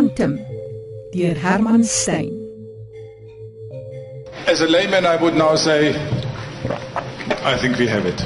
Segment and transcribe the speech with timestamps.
[0.00, 0.38] Quantum
[1.12, 2.32] deur Herman Stein.
[4.48, 5.92] As a layman I would now say
[7.44, 8.24] I think we have it.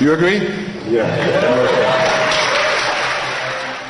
[0.00, 0.38] You agree?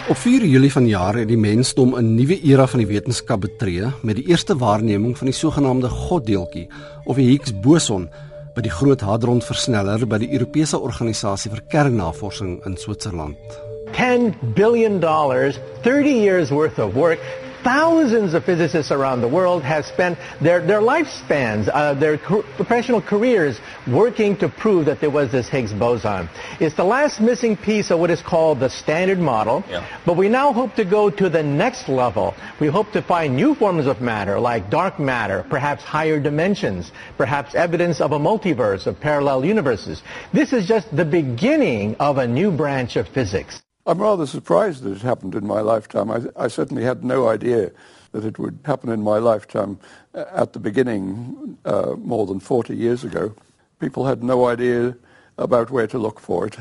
[0.09, 4.17] Op 4 Julie vanjaar het die mensdom 'n nuwe era van die wetenskap betree met
[4.17, 6.69] die eerste waarneming van die sogenaamde goddeeltjie
[7.05, 8.09] of die Higgs boson
[8.55, 13.70] by die Groot Hadron Versneller by die Europese Organisasie vir Kernnavorsing in Switserland.
[13.95, 17.19] 10 billion dollars, 30 years worth of work.
[17.63, 23.03] Thousands of physicists around the world have spent their, their lifespans, uh, their co- professional
[23.03, 26.31] careers working to prove that there was this Higgs boson.
[26.59, 29.85] It's the last missing piece of what is called the standard model, Yeah.
[30.07, 32.35] but we now hope to go to the next level.
[32.61, 37.55] We hope to find new forms of matter like dark matter, perhaps higher dimensions, perhaps
[37.55, 40.03] evidence of a multiverse of parallel universes.
[40.33, 43.61] This is just the beginning of a new branch of physics.
[43.87, 46.11] I'm rather surprised that it happened in my lifetime.
[46.11, 47.71] I, I certainly had no idea
[48.13, 49.79] that it would happen in my lifetime
[50.15, 53.35] uh, at the beginning, uh, more than 40 years ago.
[53.79, 54.97] People had no idea
[55.39, 56.59] about where to look for it.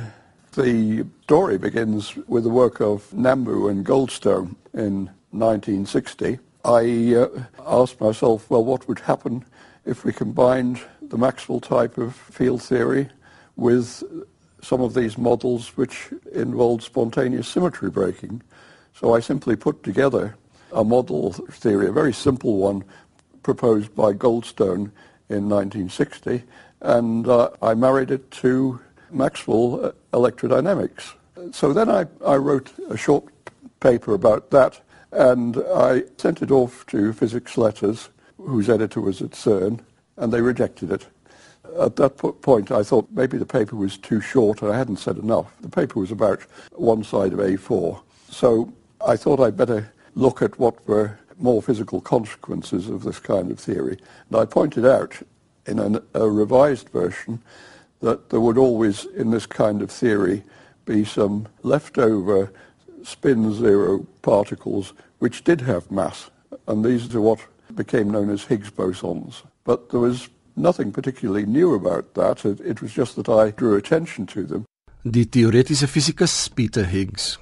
[0.54, 6.40] The story begins with the work of Nambu and Goldstone in 1960.
[6.64, 7.28] I uh,
[7.66, 9.44] asked myself, well, what would happen
[9.86, 13.10] if we combined the Maxwell type of field theory
[13.56, 14.04] with
[14.62, 18.42] some of these models which involved spontaneous symmetry breaking.
[18.94, 20.36] So I simply put together
[20.72, 22.84] a model theory, a very simple one
[23.44, 24.92] proposed by Goldstone
[25.30, 26.44] in 1960,
[26.82, 28.80] and uh, I married it to
[29.12, 31.14] Maxwell electrodynamics.
[31.52, 33.26] So then I, I wrote a short
[33.80, 34.80] paper about that,
[35.12, 39.80] and I sent it off to Physics Letters, whose editor was at CERN,
[40.18, 41.08] and they rejected it.
[41.78, 45.18] At that point, I thought maybe the paper was too short and I hadn't said
[45.18, 45.52] enough.
[45.62, 46.42] The paper was about
[46.74, 48.02] one side of A4.
[48.30, 48.72] So
[49.06, 53.60] I thought I'd better look at what were more physical consequences of this kind of
[53.60, 53.98] theory.
[54.30, 55.16] And I pointed out
[55.66, 57.42] in an, a revised version
[58.02, 60.44] that there would always, in this kind of theory,
[60.86, 62.52] be some leftover
[63.04, 66.30] spin zero particles which did have mass.
[66.68, 67.40] And these are what
[67.76, 69.44] became known as Higgs bosons.
[69.64, 70.30] But there was
[70.60, 72.46] nothing particularly new about that.
[72.46, 74.66] It, it was just that I drew attention to them.
[75.04, 77.38] Die teoretiese fisikus Peter Higgs.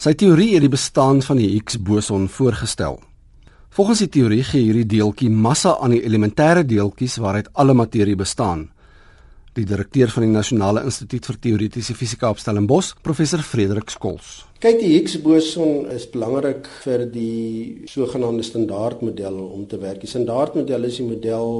[0.00, 3.00] Sy teorie het die bestaan van die Higgs boson voorgestel.
[3.70, 8.70] Volgens die teorie gee hierdie deeltjie massa aan die elementêre deeltjies waaruit alle materie bestaan.
[9.54, 14.44] Die direkteur van die Nasionale Instituut vir Teoretiese Fisika op Stellenbosch, professor Frederik Skols.
[14.62, 20.04] Kyk, die Higgs boson is belangrik vir die sogenaamde standaardmodel om te werk.
[20.04, 21.50] Die standaardmodel is die model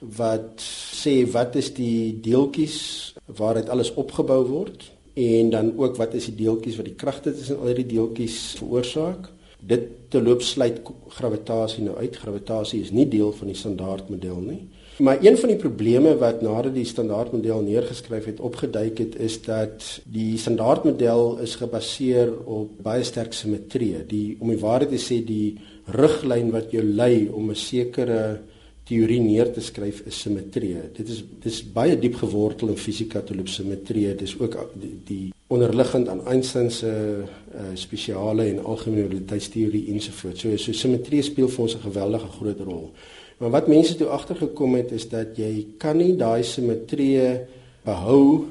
[0.00, 0.62] wat
[1.00, 2.78] sê wat is die deeltjies
[3.26, 7.58] waaruit alles opgebou word en dan ook wat is die deeltjies wat die kragte tussen
[7.60, 9.28] al hierdie deeltjies veroorsaak.
[9.60, 10.80] Dit te loop sluit
[11.18, 12.16] gravitasie nou uit.
[12.16, 14.60] Gravitasie is nie deel van die standaardmodel nie.
[15.00, 19.84] Maar een van die probleme wat nadat die standaardmodel neergeskryf het opgeduik het is dat
[20.04, 23.94] die standaardmodel is gebaseer op baie sterk simmetrie.
[24.08, 25.58] Die om die waarheid te sê die
[25.96, 28.40] riglyn wat jou lei om 'n sekere
[28.90, 30.74] teorie neer te skryf is simmetrie.
[30.96, 34.08] Dit is dis baie diep gewortel in fisika te loop simmetrie.
[34.18, 40.42] Dis ook die, die onderliggend aan Einstein se uh, spesiale en algemene relativiteitsteorie ensovoorts.
[40.42, 42.90] So so simmetrie speel vir ons 'n geweldige groot rol.
[43.38, 47.46] Maar wat mense toe agtergekom het is dat jy kan nie daai simmetrie
[47.84, 48.46] behou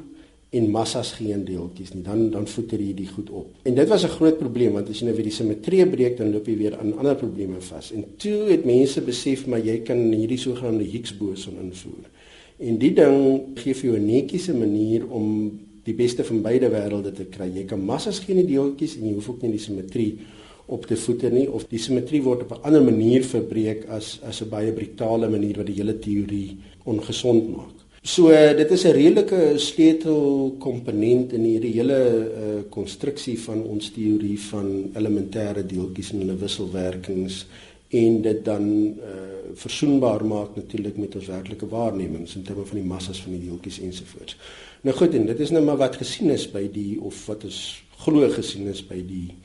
[0.49, 2.03] en massas geen deeltjies nie.
[2.03, 3.53] Dan dan voeter jy die goed op.
[3.63, 6.31] En dit was 'n groot probleem want as jy nou weer die simmetrie breek dan
[6.31, 7.91] loop jy weer aan ander probleme vas.
[7.91, 12.09] En toe het mense besef maar jy kan hierdie sogenaamde Higgs boson invoer.
[12.57, 17.11] En die ding gee vir jou 'n netjiese manier om die beste van beide wêrelde
[17.11, 17.49] te kry.
[17.55, 20.17] Jy kan massas geen deeltjies en jy hoef ook nie die simmetrie
[20.66, 24.41] op te voeter nie of die simmetrie word op 'n ander manier verbreek as as
[24.41, 27.78] 'n baie brutale manier wat die hele teorie ongesond maak.
[28.01, 34.91] So dit is 'n redelike sleutelkomponent in hierdie hele uh, konstruksie van ons teorie van
[34.96, 37.46] elementêre deeltjies en hulle wisselwerkings
[37.90, 39.03] en dit dan uh,
[39.53, 43.79] versoenbaar maak natuurlik met ons werklike waarnemings in terme van die massas van die deeltjies
[43.79, 44.37] ensovoorts.
[44.81, 47.84] Nou goed, en dit is nou maar wat gesien is by die of wat is
[47.97, 49.35] glo gesien is by die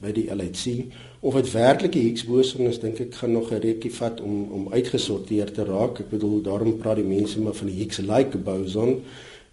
[0.00, 0.86] by die LHC
[1.20, 4.52] of dit werklik die Higgs boson is dink ek gaan nog 'n rukkie vat om
[4.52, 6.00] om uitgesorteer te raak.
[6.00, 9.02] Ek bedoel daarom praat die mense maar van die Higgs-like boson.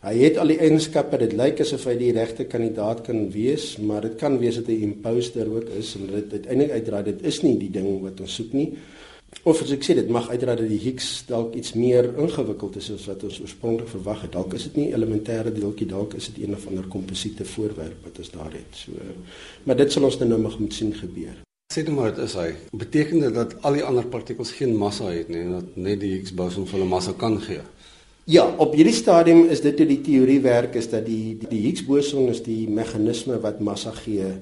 [0.02, 4.02] Hy het al die eienskappe, dit lyk asof hy die regte kandidaat kan wees, maar
[4.02, 7.58] dit kan wees dat hy imposter ook is en dit uiteindelik uitdraai dit is nie
[7.58, 8.78] die ding wat ons soek nie.
[9.44, 12.90] Of as ek sê dit mag uitraai dat die Higgs dalk iets meer ingewikkeld is
[12.94, 14.34] as wat ons oorspronklik verwag het.
[14.36, 18.20] Dalk is dit nie elementêre deeltjie, dalk is dit een of ander komposiete voorwerp wat
[18.24, 18.80] ons daar het.
[18.84, 18.96] So
[19.68, 21.36] maar dit sal ons nou nog moet sien gebeur.
[21.74, 22.50] Sê dit maar dit is hy.
[22.72, 26.14] Beteken dit dat al die ander partikels geen massa het nie en dat net die
[26.16, 27.64] Higgs boson hulle massa kan gee?
[28.28, 31.62] Ja, op hierdie stadium is dit hoe die teorie werk is dat die die, die
[31.68, 34.34] Higgs boson is die meganisme wat massa gee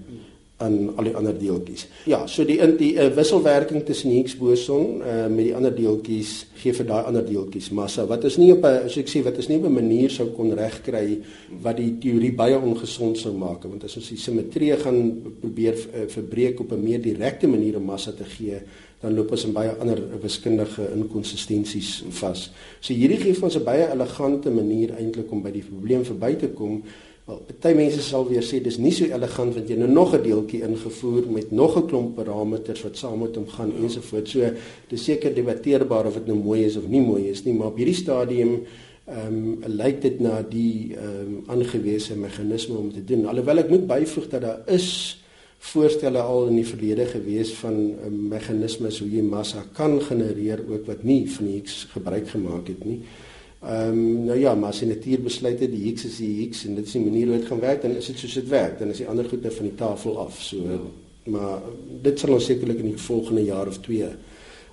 [0.58, 1.84] aan al die ander deeltjies.
[2.08, 6.46] Ja, so die die uh, wisselwerking tussen die Higgs boson uh, met die ander deeltjies
[6.62, 9.38] gee vir daai ander deeltjies massa wat is nie op 'n as ek sê wat
[9.38, 11.20] is nie op 'n manier sou kon regkry
[11.62, 16.08] wat die teorie baie ongesond sou maak want as ons die simmetrie gaan probeer uh,
[16.08, 18.62] verbreek op 'n meer direkte manier om massa te gee
[19.02, 22.52] dan loop ons in baie ander wiskundige inkonsistensies vas.
[22.80, 26.36] So hierdie gee vir ons 'n baie elegante manier eintlik om by die probleem verby
[26.36, 26.84] te kom
[27.26, 30.22] Wel, party mense sal weer sê dis nie so elegant want jy nou nog 'n
[30.22, 34.32] deeltjie ingevoer met nog 'n klomp parameters wat saam met hom gaan ensovoorts.
[34.32, 34.52] So
[34.90, 37.78] dis seker debatteerbaar of dit nou mooi is of nie mooi is nie, maar op
[37.78, 38.62] hierdie stadium
[39.08, 43.26] ehm um, lyk dit na die ehm um, aangewese meganisme om te doen.
[43.26, 45.18] Alhoewel ek moet byvoeg dat daar is
[45.58, 47.74] voorstelle al in die verlede gewees van
[48.06, 52.86] um, meganisme hoe jy massa kan genereer ook wat nie van Higgs gebruik gemaak het
[52.86, 53.02] nie.
[53.02, 53.35] Ehm
[53.66, 56.76] um, nou ja, maar as die natuur besluit het die Higgs is die Higgs en
[56.76, 58.94] dit is die manier hoe dit gaan werk, dan is dit soos dit werk, dan
[58.94, 60.38] is die ander goede van die tafel af.
[60.42, 60.80] So ja.
[61.26, 61.60] maar
[62.06, 64.10] dit sal ons sekerlik in die volgende jaar of 2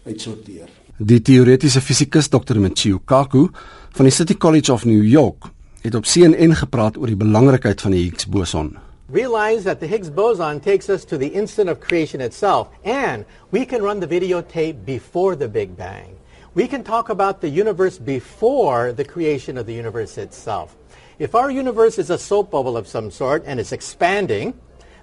[0.04, 0.68] uitsorteer.
[0.98, 2.58] Die teoretiese fisikus Dr.
[2.60, 3.46] Michio Kaku
[3.96, 5.48] van die City College of New York
[5.82, 8.76] het op CNN gepraat oor die belangrikheid van die Higgs boson.
[9.12, 13.64] Realize that the Higgs boson takes us to the instant of creation itself and we
[13.64, 16.20] can run the videotape before the Big Bang.
[16.54, 20.76] We can talk about the universe before the creation of the universe itself.
[21.18, 24.58] If our universe is a soap bubble of some sort and it's expanding,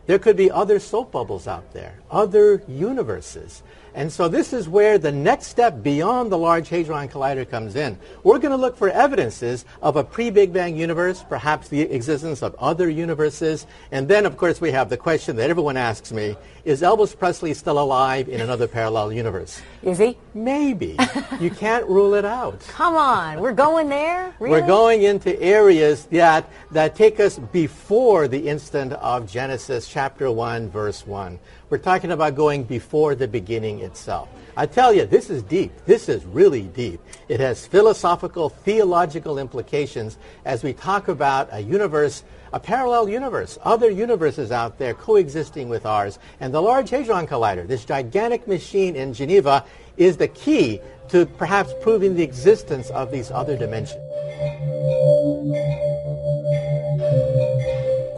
[0.06, 3.64] there could be other soap bubbles out there, other universes.
[3.94, 7.98] And so this is where the next step beyond the Large Hadron Collider comes in.
[8.24, 12.56] We're going to look for evidences of a pre-Big Bang universe, perhaps the existence of
[12.56, 13.66] other universes.
[13.92, 17.54] And then, of course, we have the question that everyone asks me, is Elvis Presley
[17.54, 19.62] still alive in another parallel universe?
[19.82, 20.18] Is he?
[20.34, 20.98] Maybe.
[21.40, 22.60] you can't rule it out.
[22.68, 24.34] Come on, we're going there?
[24.40, 24.62] Really?
[24.62, 30.70] We're going into areas that, that take us before the instant of Genesis chapter 1,
[30.70, 31.40] verse 1.
[31.70, 34.28] We're talking about going before the beginning itself.
[34.58, 35.72] I tell you, this is deep.
[35.86, 37.00] This is really deep.
[37.28, 42.24] It has philosophical, theological implications as we talk about a universe,
[42.54, 46.18] a parallel universe, other universes out there coexisting with ours.
[46.40, 49.64] And the Large Hadron Collider, this gigantic machine in Geneva,
[49.96, 54.02] is the key to perhaps proving the existence of these other dimensions.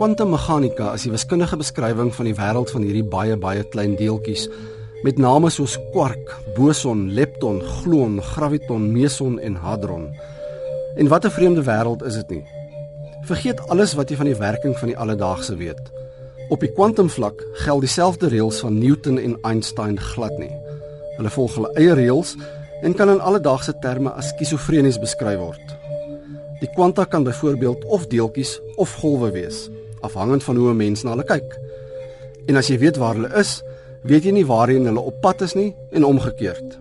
[0.01, 4.47] Kwantummeganika is die wiskundige beskrywing van die wêreld van hierdie baie baie klein deeltjies
[5.05, 10.07] met name soos kwark, boson, lepton, gluon, graviton, meson en hadron.
[10.97, 12.45] En wat 'n vreemde wêreld is dit nie.
[13.29, 15.91] Vergeet alles wat jy van die werking van die alledaagse weet.
[16.49, 20.51] Op die kwantumvlak geld dieselfde reëls van Newton en Einstein glad nie.
[21.17, 22.35] Hulle volg hulle eie reëls
[22.81, 25.77] en kan in alledaagse terme as skizofrenies beskryf word.
[26.59, 29.69] Die kwanta kan byvoorbeeld of deeltjies of golwe wees
[30.01, 31.59] afhangend van hoe 'n mens na hulle kyk.
[32.47, 33.61] En as jy weet waar hulle is,
[34.03, 36.77] weet jy nie waarheen hulle op pad is nie en omgekeerd.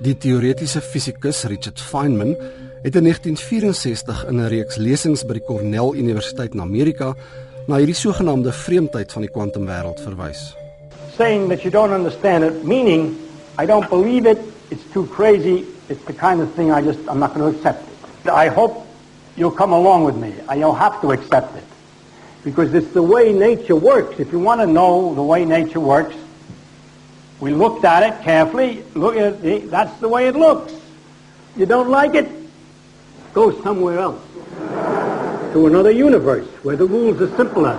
[0.00, 2.36] Die teoretiese fisikus Richard Feynman
[2.82, 7.14] het in 1964 in 'n reeks lesings by die Cornell Universiteit in Amerika
[7.66, 10.56] na hierdie sogenaamde vreemdheid van die kwantumwêreld verwys.
[11.16, 13.16] Saying that you don't understand it, meaning
[13.62, 17.18] I don't believe it, it's too crazy, it's the kind of thing I just I'm
[17.18, 18.30] not going to accept it.
[18.30, 18.86] I hope
[19.36, 20.32] you'll come along with me.
[20.56, 21.69] You'll have to accept it.
[22.44, 24.18] Because it's the way nature works.
[24.18, 26.16] If you want to know the way nature works,
[27.40, 28.82] we looked at it carefully.
[28.94, 30.74] Look at it, that's the way it looks.
[31.56, 32.28] You don't like it?
[33.32, 34.20] Go somewhere else.
[35.52, 37.76] to another universe where the rules are simpler.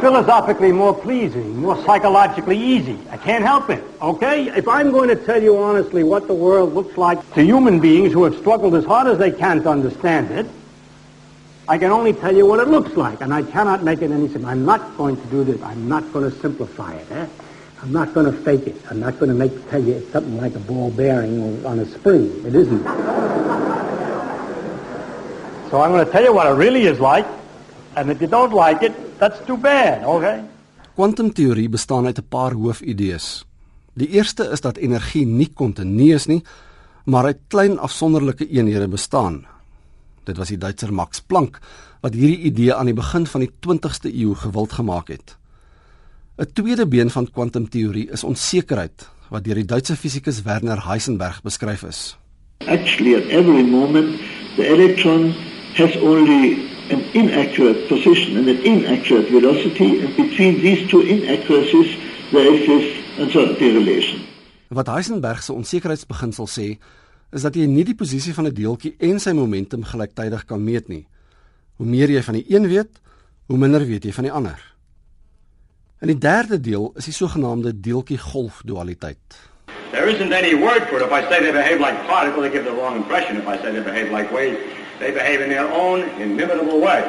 [0.00, 2.96] Philosophically more pleasing, more psychologically easy.
[3.10, 4.46] I can't help it, okay?
[4.56, 8.12] If I'm going to tell you honestly what the world looks like to human beings
[8.12, 10.46] who have struggled as hard as they can to understand it,
[11.68, 14.28] I can only tell you what it looks like, and I cannot make it any
[14.28, 14.52] simpler.
[14.52, 15.60] I'm not going to do this.
[15.62, 17.06] I'm not going to simplify it.
[17.12, 17.26] Eh?
[17.82, 18.76] I'm not going to fake it.
[18.90, 21.84] I'm not going to make tell you it's something like a ball bearing on a
[21.84, 22.32] spring.
[22.46, 22.84] It isn't.
[25.70, 27.26] so I'm going to tell you what it really is like,
[27.96, 30.40] and if you don't like it, that's too bad, okay?
[30.96, 33.44] Kwantumteorie bestaan uit 'n paar hoofidees.
[33.94, 36.42] Die eerste is dat energie nie kontinu is nie,
[37.04, 39.46] maar uit klein afsonderlike eenhede bestaan,
[40.28, 41.56] Dit was die Duitser Max Planck
[42.04, 45.36] wat hierdie idee aan die begin van die 20ste eeu gewild gemaak het.
[46.38, 51.82] 'n Tweede been van kwantumteorie is onsekerheid wat deur die Duitse fisikus Werner Heisenberg beskryf
[51.82, 52.16] is.
[52.66, 54.20] Actually at every moment
[54.56, 55.32] the electron
[55.74, 56.58] has only
[56.92, 61.96] an inaccurate position and an inaccurate velocity and between these two inaccuracies
[62.30, 62.86] there is this
[63.18, 64.20] uncertainty relation.
[64.68, 66.76] Wat Heisenberg se onsekerheidsbeginsel sê,
[67.32, 70.88] is dat jy nie die posisie van 'n deeltjie en sy momentum gelyktydig kan meet
[70.88, 71.06] nie.
[71.76, 73.00] Hoe meer jy van die een weet,
[73.46, 74.58] hoe minder weet jy van die ander.
[76.00, 79.36] In die derde deel is die sogenaamde deeltjie-golf dualiteit.
[79.90, 81.02] There isn't any word for it.
[81.02, 83.36] If I say they behave like particles, they give the wrong impression.
[83.36, 84.58] If I say they behave like waves,
[84.98, 87.02] they behave in their own inimitable way,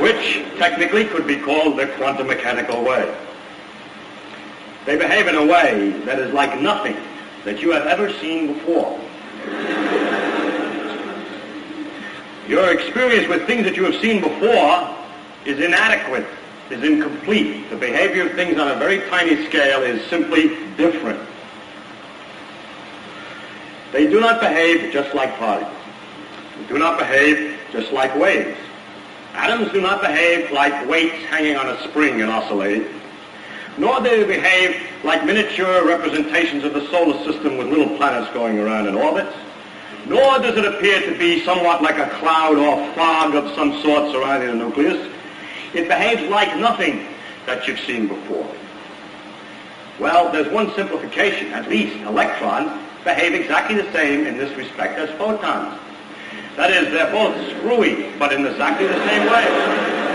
[0.00, 3.04] which technically could be called the quantum mechanical way.
[4.84, 6.96] They behave in a way that is like nothing
[7.44, 8.98] that you have ever seen before.
[12.48, 14.96] Your experience with things that you have seen before
[15.44, 16.26] is inadequate,
[16.70, 17.68] is incomplete.
[17.70, 21.20] The behavior of things on a very tiny scale is simply different.
[23.92, 25.76] They do not behave just like particles.
[26.58, 28.58] They do not behave just like waves.
[29.34, 33.01] Atoms do not behave like weights hanging on a spring and oscillating
[33.78, 38.58] nor do they behave like miniature representations of the solar system with little planets going
[38.58, 39.34] around in orbits,
[40.06, 44.12] nor does it appear to be somewhat like a cloud or fog of some sort
[44.12, 45.10] surrounding the nucleus.
[45.74, 47.06] It behaves like nothing
[47.46, 48.46] that you've seen before.
[49.98, 51.52] Well, there's one simplification.
[51.52, 52.70] At least electrons
[53.04, 55.78] behave exactly the same in this respect as photons.
[56.56, 60.11] That is, they're both screwy, but in exactly the same way.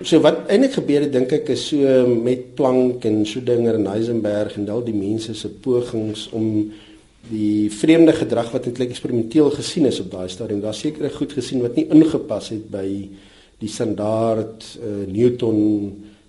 [0.00, 4.54] So wat eintlik gebeur het dink ek is so met Planck en Schrödinger en Heisenberg
[4.56, 6.46] en al die mense se pogings om
[7.28, 11.60] die vreemde gedrag wat eintlik eksperimenteel gesien is op daai stadium, daar seker goed gesien
[11.60, 12.86] wat nie ingepas het by
[13.60, 15.60] die standaard uh, Newton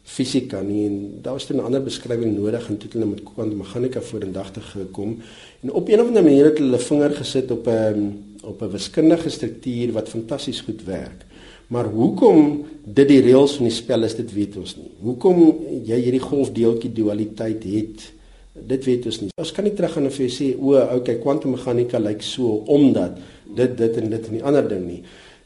[0.04, 4.52] fisika nie en daar was 'n ander beskrywing nodig en toe hulle met kwantummeganika vorendag
[4.74, 5.22] gekom
[5.64, 9.30] en op een of ander manier het hulle vinger gesit op 'n op 'n wiskundige
[9.30, 11.24] struktuur wat fantasties goed werk.
[11.72, 14.90] Maar hoekom dit die reëls van die spel is, dit weet ons nie.
[15.06, 15.44] Hoekom
[15.88, 18.08] jy hierdie golfdeeltjie dualiteit het,
[18.54, 19.30] dit weet ons nie.
[19.40, 23.20] Ons kan nie terug gaan en vir jou sê o, okay, kwantummeganika lyk so omdat
[23.56, 25.00] dit dit en dit en die ander ding nie.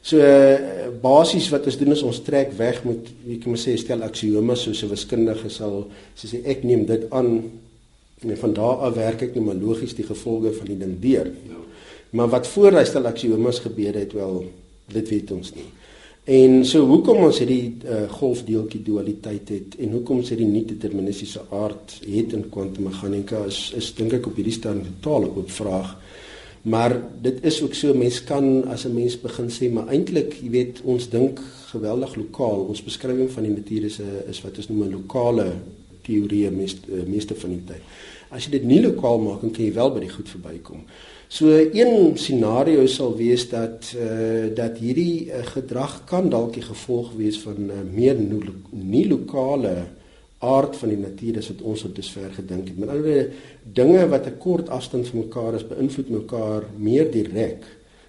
[0.06, 3.74] So uh, basies wat ons doen is ons trek weg met wie kan ons sê
[3.78, 5.86] stel aksiomas soos 'n wiskundige sal
[6.18, 7.50] sê ek neem dit aan
[8.22, 11.26] en van daar af werk ek net maar logies die gevolge van die ding deur.
[11.26, 11.58] Ja.
[12.10, 14.44] Maar wat voor hy stel aksiomas gebeur het wel
[14.92, 15.66] dit weet ons nie.
[16.26, 22.00] En so hoekom ons hierdie uh, golfdeeltjie dualiteit het en hoekom ons hierdie nie-deterministiese aard
[22.02, 25.92] het in kwantummeganika is is dink ek op hierdie stadium 'n totale oop vraag.
[26.66, 30.50] Maar dit is ook so mense kan as 'n mens begin sê maar eintlik, jy
[30.50, 31.38] weet, ons dink
[31.70, 32.66] geweldig lokaal.
[32.74, 35.52] Ons beskrywing van die natuur is 'n is wat ons noem 'n lokale
[36.06, 37.98] teorie meeste uh, meeste van die tyd.
[38.30, 40.86] As jy dit nie lokaal maak, dan kan jy wel by die goed verbykom.
[41.28, 46.62] So een scenario sal wees dat eh uh, dat hierdie uh, gedrag kan dalk die
[46.62, 48.16] gevolg wees van uh, meer
[48.70, 49.76] nie lokale
[50.38, 52.78] aard van die natuur as wat ons tot dusver gedink het.
[52.78, 53.30] Met ander woorde,
[53.72, 57.64] dinge wat 'n kort afstand van mekaar is, beïnvloed mekaar meer direk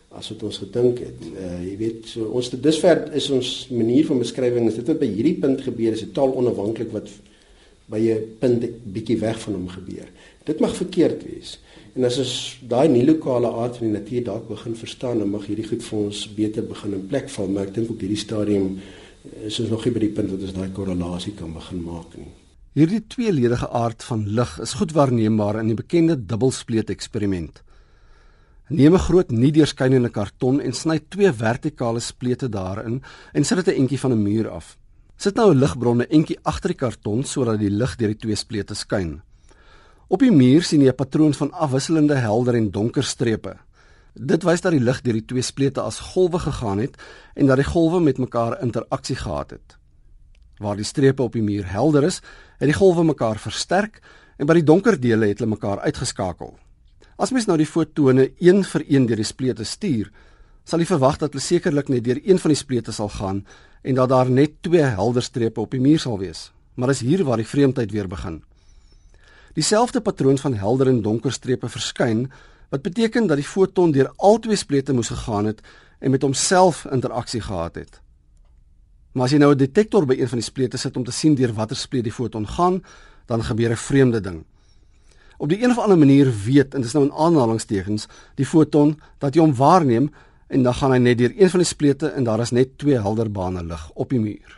[0.09, 1.21] as wat ons gedink het.
[1.37, 4.87] Eh uh, jy weet, so ons tot dusver is ons manier van beskrywing is dit
[4.87, 7.09] wat by hierdie punt gebeur is totaal onafhanklik wat
[7.88, 10.08] by 'n punt bietjie weg van hom gebeur.
[10.44, 11.60] Dit mag verkeerd wees.
[11.96, 15.46] En as ons daai nie lokale aard van die natuur dalk begin verstaan, dan mag
[15.46, 18.77] hierdie goed vir ons beter begin in plek val, maar ek dink op hierdie stadium
[18.77, 22.17] eh, is ons nog nie by die punt wat ons daai korrelasie kan begin maak
[22.17, 22.27] nie.
[22.77, 27.63] Hierdie tweeledige aard van lig is goed waarneembaar in die bekende dubbelspleet eksperiment.
[28.70, 33.01] Neem 'n groot nie deurskynende karton en sny twee vertikale splete daarin
[33.34, 34.77] en sit dit 'n entjie van 'n muur af.
[35.17, 38.36] Sit nou 'n ligbron 'n entjie agter die karton sodat die lig deur die twee
[38.36, 39.21] splete skyn.
[40.07, 43.57] Op die muur sien jy 'n patroon van afwisselende helder en donker strepe.
[44.13, 46.97] Dit wys dat die lig deur die twee splete as golwe gegaan het
[47.36, 49.77] en dat die golwe met mekaar interaksie gehad het.
[50.59, 52.21] Waar die strepe op die muur helder is,
[52.59, 54.01] het die golwe mekaar versterk
[54.38, 56.59] en by die donker dele het hulle mekaar uitgeskakel.
[57.17, 60.12] As mens nou die fotone een vir een deur die splete stuur,
[60.63, 63.45] sal jy verwag dat hulle sekerlik net deur een van die splete sal gaan
[63.88, 66.50] en dat daar net twee helder strepe op die muur sal wees.
[66.75, 68.41] Maar dis hier waar die vreemdheid weer begin.
[69.56, 72.27] Dieselfde patroon van helder en donker strepe verskyn,
[72.70, 75.63] wat beteken dat die foton deur albei splete moes gegaan het
[76.00, 78.01] en met homself interaksie gehad het.
[79.15, 81.36] Maar as jy nou 'n detektor by een van die splete sit om te sien
[81.36, 82.84] deur watter spleet die foton gaan,
[83.25, 84.44] dan gebeur 'n vreemde ding.
[85.38, 89.00] Op die een of ander manier weet, en dit is nou in aanhalingstekens, die foton
[89.17, 90.12] dat jy hom waarneem
[90.47, 92.99] en dan gaan hy net deur een van die splete en daar is net twee
[92.99, 94.53] helder bane lig op die muur.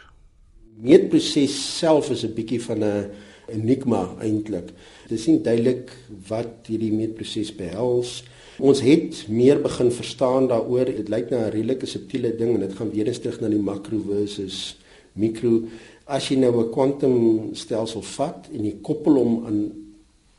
[0.79, 3.09] Meetproses self is 'n bietjie van 'n
[3.47, 4.69] enigma eintlik.
[5.09, 5.91] Dit is nie duidelik
[6.27, 8.23] wat hierdie meetproses behels.
[8.59, 10.85] Ons het meer begin verstaan daaroor.
[10.85, 13.61] Dit lyk na 'n redelike subtiele ding en dit gaan weer eens terug na die
[13.61, 14.77] makro versus
[15.13, 15.63] mikro.
[16.05, 19.71] As jy nou 'n kwantumstelsel vat en jy koppel hom aan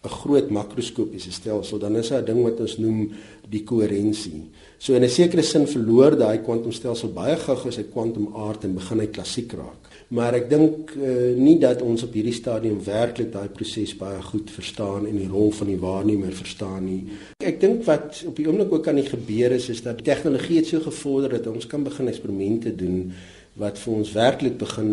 [0.05, 3.11] 'n groot makroskopiese stelsel, dan is daar 'n ding wat ons noem
[3.49, 4.49] die koherensie.
[4.81, 9.01] So in 'n sekere sin verloor daai kwantumstelsel baie gou as hy kwantumaard en begin
[9.01, 9.91] hy klassiek raak.
[10.09, 14.49] Maar ek dink uh, nie dat ons op hierdie stadium werklik daai proses baie goed
[14.51, 17.03] verstaan en die rol van die waarnemer verstaan nie.
[17.45, 20.73] Ek dink wat op die oomblik ook aan die gebeur is is dat tegnologie het
[20.73, 23.13] so gevorder dat ons kan begin eksperimente doen
[23.61, 24.93] wat vir ons werklik begin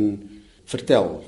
[0.65, 1.21] vertel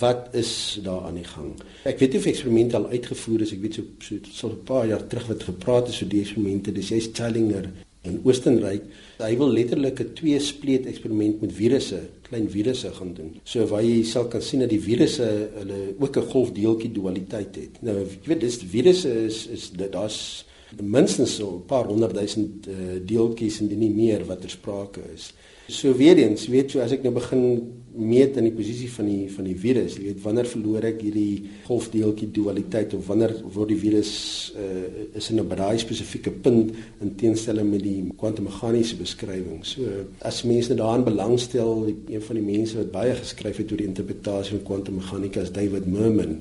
[0.00, 1.52] wat is daar aan die gang.
[1.84, 4.86] Ek weet nie of eksperimente al uitgevoer is, ek weet so so, so 'n paar
[4.88, 7.68] jaar terug wat gepraat is oor die eksperimente, dis jy's Challenger
[8.06, 8.82] in Oostenryk.
[9.18, 13.30] Hy wil letterlik 'n twee spleet eksperiment met virusse, klein virusse gaan doen.
[13.44, 17.82] So waar jy sal kan sien dat die virusse hulle ook 'n golfdeeltjie dualiteit het.
[17.82, 20.44] Nou jy weet dis virusse is is daar's
[20.82, 25.32] minstens so 'n paar honderd duisend uh, deeltjies en nie meer wat ter sprake is.
[25.68, 29.26] So weer eens, weet jy, as ek nou begin meet in die posisie van die
[29.32, 33.78] van die virus, jy weet wanneer verloor ek hierdie golfdeeltjie dualiteit of wanneer word die
[33.80, 34.12] virus
[34.56, 39.64] uh, is in 'n baie spesifieke punt in teenstelling met die kwantummeganiese beskrywing.
[39.64, 39.82] So
[40.20, 44.58] as mense daaraan belangstel, een van die mense wat baie geskryf het oor die interpretasie
[44.58, 46.40] van kwantummeganika is David Merman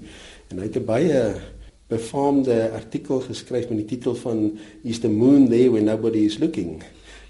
[0.49, 1.35] en hy het 'n baie
[1.87, 6.81] befaamde artikel geskryf met die titel van Is the moon there when nobody is looking?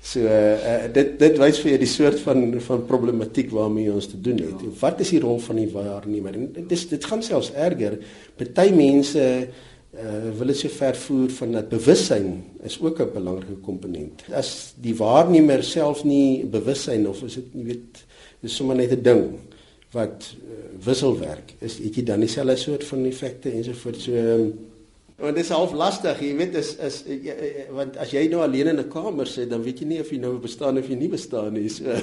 [0.05, 4.19] So uh, dit dit wys vir jou die soort van van problematiek waarmee ons te
[4.21, 4.61] doen het.
[4.61, 4.73] Ja.
[4.83, 6.37] Wat is die rol van die waarnemer?
[6.59, 7.97] Dit is dit gaan selfs erger.
[8.37, 12.29] Party mense uh, wil dit so ver voer van dat bewussyn
[12.69, 14.21] is ook 'n belangrike komponent.
[14.29, 18.05] As die waarnemer self nie bewussyn of is dit jy weet
[18.41, 19.25] dis sommer net 'n ding
[19.91, 24.53] wat uh, wisselwerk is, het jy dan dieselfde soort van effekte ensovoorts so um,
[25.15, 28.09] Want dit is half lastig, jy weet is is jy, ja, ja, ja, want as
[28.11, 30.77] jy nou alleen in 'n kamer sit, dan weet jy nie of jy nou bestaan
[30.77, 31.69] of jy nie bestaan nie.
[31.69, 31.85] So,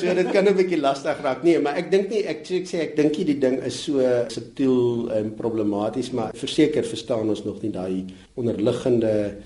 [0.00, 1.44] so dit kan 'n bietjie lastig raak.
[1.44, 5.12] Nee, maar ek dink nie ek, ek sê ek dink die ding is so subtiel
[5.14, 9.36] en problematies, maar verseker verstaan ons nog nie daai onderliggende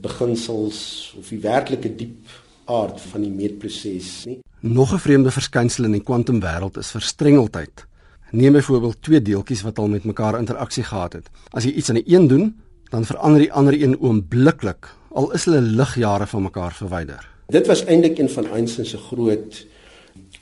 [0.00, 2.16] beginsels of die werklike diep
[2.64, 4.40] aard van die meetproses nie.
[4.60, 7.86] Nog 'n vreemde verskynsel in die kwantumwêreld is verstrengeldheid.
[8.30, 11.30] Neem byvoorbeeld twee deeltjies wat al met mekaar interaksie gehad het.
[11.56, 12.50] As jy iets aan die een doen,
[12.92, 17.24] dan verander die ander een oombliklik, al is hulle ligjare van mekaar verwyder.
[17.48, 19.64] Dit was eintlik een van Einstein se groot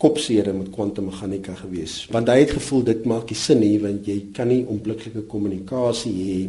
[0.03, 4.16] kopsere met kwantummeganika gewees, want hy het gevoel dit maak nie sin nie want jy
[4.35, 6.40] kan nie onmiddellike kommunikasie hê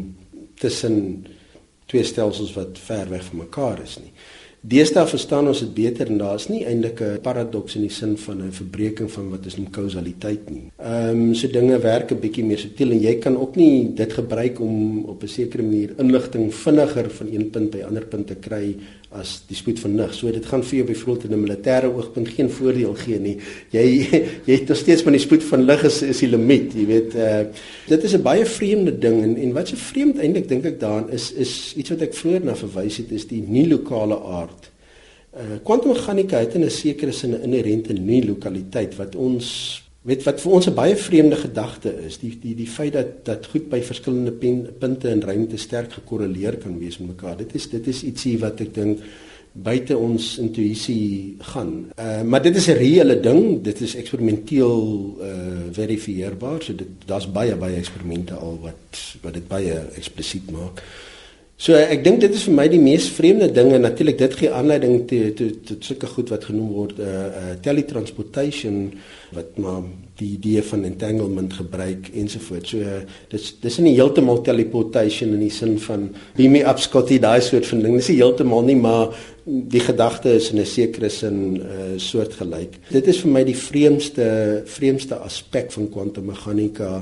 [0.60, 0.98] tussen
[1.88, 4.12] twee stelsels wat ver weg van mekaar is nie.
[4.68, 8.42] Deesdae verstaan ons dit beter en daar's nie eintlik 'n paradoks in die sin van
[8.42, 10.72] 'n verbreeking van wat ons noem kausaliteit nie.
[10.78, 14.14] Ehm um, so dinge werk 'n bietjie meer subtiel en jy kan ook nie dit
[14.14, 18.36] gebruik om op 'n sekere manier inligting vinniger van een punt by ander punt te
[18.36, 18.76] kry
[19.12, 20.14] as die spoed van lig.
[20.14, 23.38] So dit gaan vir jou byvoorbeeld in 'n militêre oogpunt geen voordeel gee nie.
[23.72, 23.86] Jy
[24.48, 27.16] jy het nog steeds van die spoed van lig is is die limiet, jy weet.
[27.16, 27.46] Uh
[27.88, 31.10] dit is 'n baie vreemde ding en en wat se vreemd eintlik dink ek daarin
[31.10, 34.57] is is iets wat ek vroeër na verwys het is die nie lokale aard.
[35.38, 40.42] Uh kwantummeganika het in 'n sekere sin 'n inherente nie lokaliteit wat ons weet wat
[40.42, 43.82] vir ons 'n baie vreemde gedagte is die die die feit dat dat goed by
[43.82, 48.04] verskillende pen, punte in ruimte sterk gekorreleer kan wees met mekaar dit is dit is
[48.04, 49.00] ietsie wat ek dink
[49.58, 51.90] buite ons intuïsie gaan.
[51.98, 54.78] Uh maar dit is 'n reële ding, dit is eksperimenteel
[55.22, 55.28] uh
[55.72, 56.62] verifieerbaar.
[56.64, 60.84] So dit daar's baie baie eksperimente al wat wat dit baie eksplisiet maak.
[61.58, 64.50] So ek dink dit is vir my die mees vreemde ding en natuurlik dit gee
[64.54, 68.76] aanleiding tot tot tot sulke goed wat genoem word uh, uh, teletransportation
[69.34, 69.88] wat maar
[70.22, 72.76] die idee van entanglement gebruik ensovoorts.
[72.76, 73.00] So uh,
[73.32, 77.66] dis dis nie heeltemal teleportation in die sin van beam me up Scotty daai soort
[77.72, 77.98] van ding.
[77.98, 79.18] Dis heeltemal nie, maar
[79.48, 82.78] die gedagte is in 'n sekere sin uh, soortgelyk.
[82.94, 87.02] Dit is vir my die vreemdste vreemdste aspek van kwantummeganika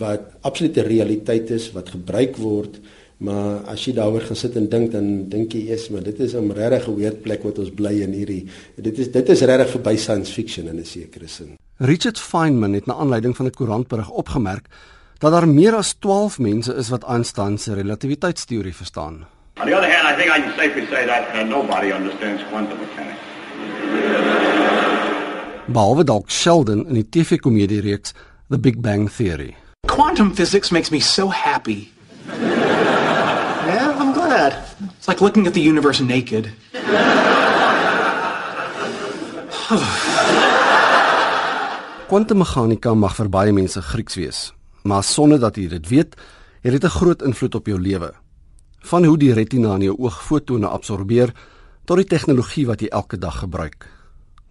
[0.00, 2.80] wat absolute realiteit is wat gebruik word
[3.22, 6.34] Maar as jy daaroor gaan sit en dink dan dink jy eers maar dit is
[6.34, 8.48] 'n regtig weird plek wat ons bly in hierdie.
[8.76, 11.56] Dit is dit is regtig verby science fiction in 'n sekere sin.
[11.78, 14.66] Richard Feynman het na aanleiding van 'n koerantberig opgemerk
[15.18, 19.26] dat daar meer as 12 mense is wat Einstein se relativiteitsteorie verstaan.
[19.60, 22.78] On the other hand, I think I can safely say that uh, nobody understands quantum
[22.78, 23.20] mechanics.
[25.66, 28.12] Behalwe dalk Sheldon in die TV-komedie reeks
[28.48, 29.54] The Big Bang Theory.
[29.86, 31.92] Quantum physics makes me so happy.
[34.32, 36.48] It's like looking at the universe naked.
[42.08, 44.40] Kwantummeganika mag vir baie mense Grieks wees,
[44.88, 46.16] maar sonder dat jy dit weet,
[46.64, 48.12] het dit 'n groot invloed op jou lewe.
[48.80, 51.32] Van hoe die retina in jou oog fotone absorbeer
[51.84, 53.88] tot die tegnologie wat jy elke dag gebruik.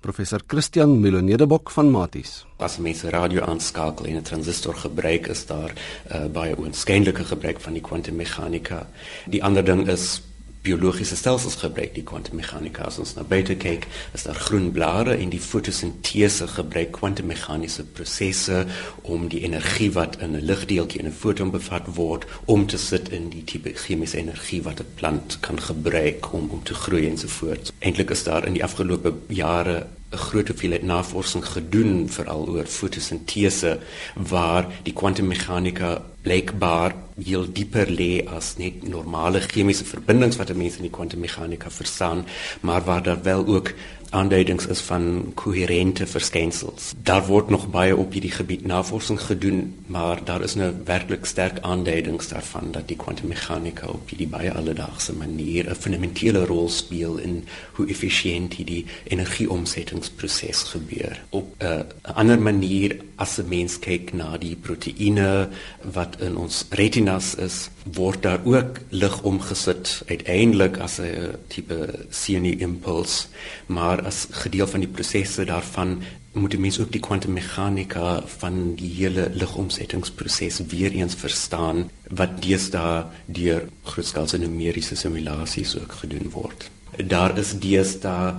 [0.01, 2.45] Professor Christian Milonedebok van Maties.
[2.57, 7.73] As mense radio aanskakel en 'n transistor gebruik, is daar uh, baie oënskynlike gebruik van
[7.73, 8.87] die kwantummeganika.
[9.29, 10.21] Die ander ding is
[10.61, 15.31] biologiese stelsels gebruik die kwantummeganika as ons na buite kyk is daar groen blare en
[15.33, 18.65] die fotosintese gebruik kwantummeganiese prosesse
[19.01, 23.09] om die energie wat in 'n ligdeeltjie in 'n foton bevat word om te sit
[23.09, 27.17] in die tipe chemiese energie wat 'n plant kan gebruik om om te groei en
[27.17, 27.73] so voort.
[27.79, 33.79] Eintlik is daar in die afgelope jare 'n groot hoeveelheid navorsing gedoen veral oor fotosintese
[34.15, 40.87] waar die kwantummeganika blykbaar heel dieper lê as net normale chemiese verbindings wat mense in
[40.87, 42.25] die kwantummeganika verstaan,
[42.61, 43.73] maar waar daar wel ook
[44.11, 46.91] aanduidings is van koherente verskynsels.
[47.03, 51.61] Daar word nog baie op hierdie gebied navorsing gedoen, maar daar is nou werklik sterk
[51.63, 57.43] aanduidings daarvan dat die kwantummeganika op hierdie baie alledaagse manier 'n fundamentele rol speel in
[57.71, 61.23] hoe effisiënt die energieomsettingsproses gebeur.
[61.29, 65.49] Op 'n ander manier as 'n mens kyk na die proteïene
[65.93, 72.57] wat in ons retinas is, word daar ook lig omgesit uiteindelik as 'n tipe CNI
[72.59, 73.27] impuls,
[73.65, 76.01] maar as gedeel van die prosesse daarvan
[76.33, 83.05] moet die mens ook die kwantummeganika van die hele ligomsettingsproses weer eens verstaan wat deesdae
[83.25, 86.69] deur grootskaalse numeriese simulasies ook gedoen word.
[87.07, 88.33] Daar is deesdae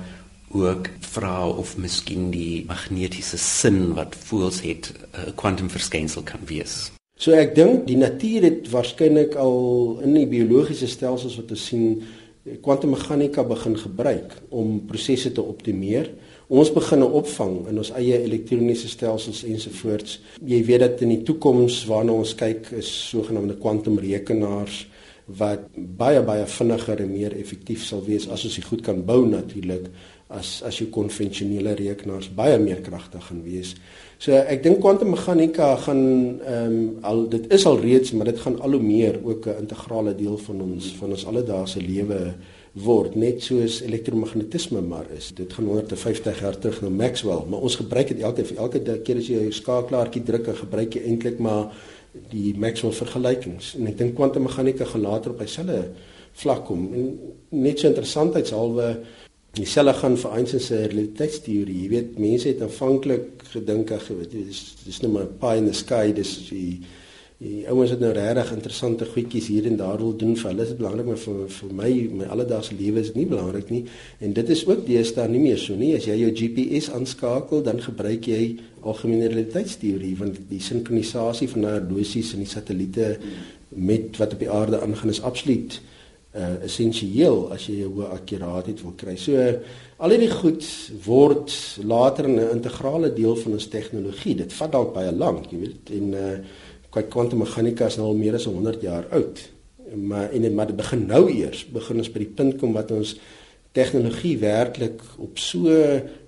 [0.53, 6.91] ook vra of miskien die magnetiese sin wat voels het 'n kwantumverskynsel kan wees.
[7.21, 12.03] So ek dink die natuur het waarskynlik al in die biologiese stelsels wat ons sien
[12.65, 16.09] kwantummeganika begin gebruik om prosesse te optimeer.
[16.53, 20.19] Ons begin opvang in ons eie elektroniese stelsels ensovoorts.
[20.43, 24.83] Jy weet dat in die toekoms waarna ons kyk is sogenaamde kwantumrekenaars
[25.39, 29.23] wat baie baie vinniger en meer effektief sal wees as ons dit goed kan bou
[29.29, 29.87] natuurlik
[30.39, 33.75] as as jou konvensionele rekenaars baie meer kragtig gaan wees.
[34.23, 36.03] So ek dink kwantummeganika gaan
[36.41, 39.61] ehm um, al dit is al reeds maar dit gaan al hoe meer ook 'n
[39.65, 42.35] integrale deel van ons van ons alledaagse lewe
[42.73, 45.33] word net soos elektromagnetisme maar is.
[45.37, 49.29] Dit gaan 150 jaar terug na Maxwell, maar ons gebruik dit elke elke keer as
[49.29, 51.73] jy jou skakelaartjie druk gebruik jy eintlik maar
[52.31, 53.75] die Maxwell vergelykings.
[53.77, 55.93] En ek dink kwantummeganika gaan later op dieselfde
[56.33, 56.89] vlak kom.
[56.95, 57.19] En
[57.51, 58.89] net so interessantheidshalwe
[59.57, 61.83] dieselfde gaan vir Einstein se realiteitsteorie.
[61.85, 65.69] Jy weet, mense het aanvanklik gedink ag, weet jy, dis dis net maar pie in
[65.69, 66.81] the sky, dis die
[67.43, 70.69] die ouens het nou regtig interessante goedjies hier en daar wil doen vir hulle is
[70.71, 71.89] dit belangrik maar vir vir my
[72.21, 73.81] my alledaagse lewe is nie belangrik nie.
[74.23, 75.91] En dit is ook deesdae nie meer so nie.
[75.97, 78.45] As jy jou GPS aanskakel dan gebruik jy
[78.87, 83.17] algemene realiteitsteorie want die sinkronisasie van daardie dosies in die satelliete
[83.75, 85.81] met wat op die aarde aangaan is absoluut
[86.35, 89.17] uh, essensieel as jy 'n hoë akkuraatheid wil kry.
[89.17, 89.37] So
[89.99, 90.65] al hierdie goed
[91.05, 91.53] word
[91.85, 94.35] later 'n integrale deel van ons tegnologie.
[94.37, 96.37] Dit vat dalk baie lank, jy weet, en uh
[96.93, 99.39] kyk kwantummeganika is nou al meer as 100 jaar oud.
[99.97, 103.15] Maar en maar dit begin nou eers, begin ons by die punt kom wat ons
[103.73, 105.73] tegnologie werklik op so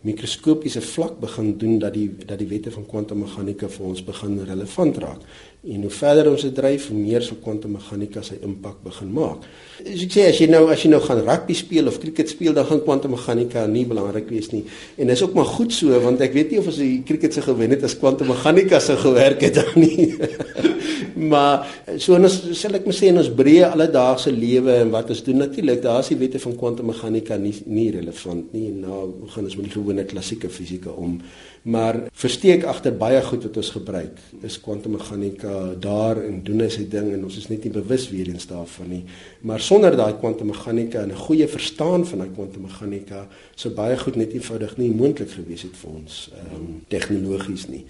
[0.04, 5.00] mikroskopiese vlak begin doen dat die dat die wette van kwantummeganika vir ons begin relevant
[5.02, 5.26] raak.
[5.64, 9.44] En hoe verder ons dit dryf, hoe meer sal kwantummeganika sy impak begin maak.
[9.80, 12.56] As ek sê as jy nou as jy nou gaan rugby speel of cricket speel,
[12.56, 14.64] dan gaan kwantummeganika nie belangrik wees nie.
[14.96, 17.44] En dis ook maar goed so want ek weet nie of as die cricket se
[17.44, 20.14] gewen het as kwantummeganika se gewerk het dan nie.
[21.16, 21.66] maar
[21.98, 25.42] so ons sal ek moet sê in ons breë alledaagse lewe en wat ons doen
[25.44, 28.70] natuurlik, daar is die wette van kwantummeganika nie nie relevant nie.
[28.74, 31.18] Nou gaan ons met die gewone klassieke fisika om.
[31.64, 34.18] Maar versteek agter baie goed wat ons gebruik.
[34.44, 38.28] Is kwantummeganika daar en doen hy sy ding en ons is net nie bewus weer
[38.32, 39.04] eens daarvan nie.
[39.48, 44.32] Maar sonder daai kwantummeganika en 'n goeie verstaan van daai kwantummeganika sou baie goed net
[44.32, 47.84] eenvoudig nie moontlik gewees het vir ons um, tegnologies nie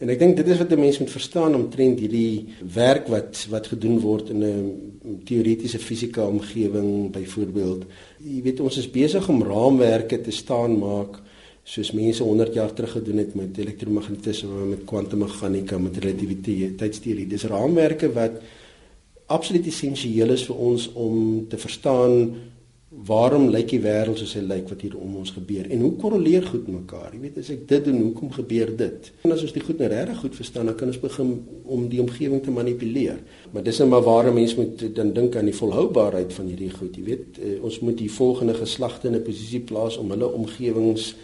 [0.00, 3.66] en ek dink dit is wat 'n mens moet verstaan omtrent hierdie werk wat wat
[3.66, 7.84] gedoen word in 'n teoretiese fisika omgewing byvoorbeeld
[8.18, 11.20] jy weet ons is besig om raamwerke te staan maak
[11.70, 17.28] soos mense 100 jaar terug gedoen het met elektromagnetisme, met kwantummeganika, met relativiteitsteorie.
[17.30, 18.40] Dis raamwerke wat
[19.30, 22.32] absoluut essensieel is vir ons om te verstaan
[22.90, 26.42] waarom lyk die wêreld soos hy lyk wat hier om ons gebeur en hoe korreleer
[26.48, 27.12] goed mekaar.
[27.14, 29.10] Jy weet as ek dit doen, hoekom gebeur dit?
[29.22, 31.30] En as ons dit goed nou regtig goed verstaan, dan kan ons begin
[31.70, 33.20] om die omgewing te manipuleer.
[33.54, 36.98] Maar dis nou maar waar mense moet dan dink aan die volhoubaarheid van hierdie goed.
[36.98, 41.14] Jy weet, eh, ons moet die volgende geslagte in 'n posisie plaas om hulle omgewings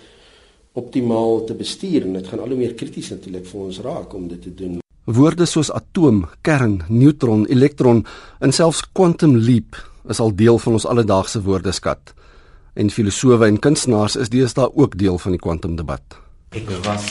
[0.75, 4.29] optimaal te bestuur en dit gaan al hoe meer krities natuurlik vir ons raak om
[4.29, 4.79] dit te doen.
[5.05, 8.05] Woorde soos atoom, kern, neutron, elektron
[8.41, 12.15] en selfs quantum leap is al deel van ons alledaagse woordeskat.
[12.75, 16.19] En filosowe en kunstenaars is deesdae ook deel van die kwantumdebat.
[16.57, 17.07] Ek was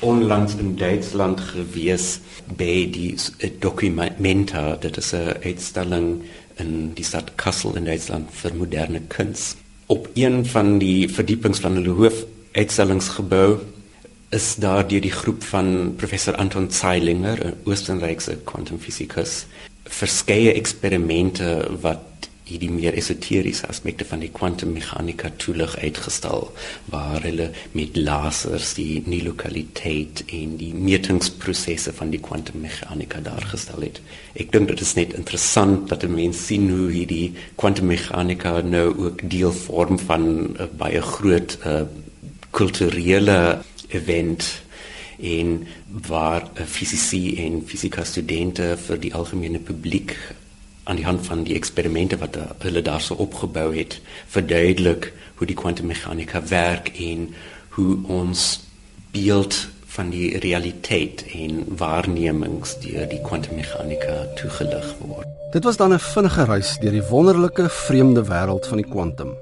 [0.00, 2.20] onlangs in Duitsland gewees
[2.56, 3.16] by die
[3.60, 6.22] Documenta, dit is 'n uitstalling
[6.56, 9.56] in die stad Kassel in Duitsland vir moderne kuns.
[9.86, 13.58] Op een van die verdiepings van hulle hoofuitstallingsgebou
[14.30, 19.46] is daar deur die groep van professor Anton Zeilinger, 'n Oostenrykse kwantumfisikus,
[19.84, 26.48] verskeie eksperimente wat hierdie meer esoteriese aspekte van die kwantummeganika toelig uitgestal
[26.92, 34.00] waar hulle met lasers die nilokaliteit en die metingsprosesse van die kwantummeganika daargestel het.
[34.38, 39.52] Ek dink dit is net interessant dat mense sien hoe hierdie kwantummeganika nou ook deel
[39.52, 40.24] vorm van
[40.56, 41.82] 'n baie groot uh,
[42.50, 44.62] kulturele event
[45.20, 45.66] en
[46.08, 50.16] waar uh, fisici en fisika studente vir die algemene publiek
[50.88, 53.98] aan die hand van die eksperimente wat hulle daarso opgebou het,
[54.32, 57.28] verduidelik hoe die kwantummeganika werk en
[57.76, 58.60] hoe ons
[59.12, 59.66] beeld
[59.98, 65.28] van die realiteit en waarnemings deur die kwantummeganika toegelig word.
[65.52, 69.36] Dit was dan 'n vinnige reis deur die wonderlike vreemde wêreld van die kwantum.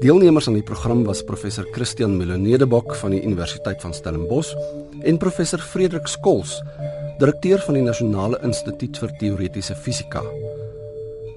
[0.00, 4.54] Deelnemers aan die program was professor Christian Melonedebok van die Universiteit van Stellenbosch
[5.02, 6.62] en professor Frederik Skols
[7.16, 10.20] direkteur van die Nasionale Instituut vir Teoretiese Fisika.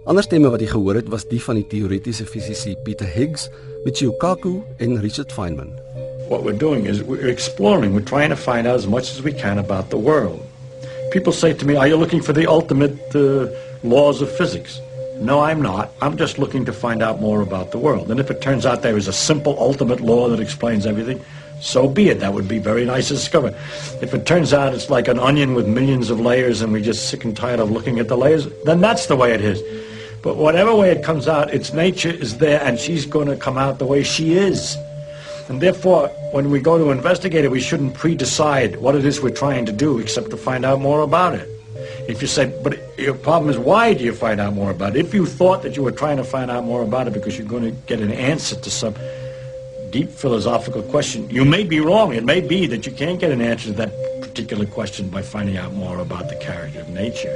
[0.09, 3.47] Ander stemme wat jy gehoor het was die van die teoretiese fisici Peter Higgs,
[3.85, 5.71] Michio Kaku en Richard Feynman.
[6.27, 9.31] What we're doing is we're exploring, we're trying to find out as much as we
[9.31, 10.41] can about the world.
[11.13, 13.47] People say to me, "Are you looking for the ultimate uh,
[13.83, 14.81] laws of physics?"
[15.21, 15.91] No, I'm not.
[16.01, 18.11] I'm just looking to find out more about the world.
[18.11, 21.19] And if it turns out there is a simple ultimate law that explains everything,
[21.61, 22.19] so be it.
[22.19, 23.49] That would be very nice to discover.
[24.01, 27.09] If it turns out it's like an onion with millions of layers and we're just
[27.09, 29.61] sick and tired of looking at the layers, then that's the way it is.
[30.21, 33.57] But whatever way it comes out, its nature is there and she's going to come
[33.57, 34.75] out the way she is.
[35.47, 39.29] And therefore, when we go to investigate it, we shouldn't pre-decide what it is we're
[39.31, 41.49] trying to do except to find out more about it.
[42.07, 45.05] If you say, but your problem is why do you find out more about it?
[45.05, 47.47] If you thought that you were trying to find out more about it because you're
[47.47, 48.93] going to get an answer to some
[49.91, 51.29] deep philosophical question.
[51.29, 52.13] You may be wrong.
[52.13, 55.57] It may be that you can't get an answer to that particular question by finding
[55.57, 57.35] out more about the character of nature.